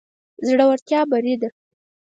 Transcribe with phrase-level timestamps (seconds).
[0.47, 1.49] زړورتيا بري ده.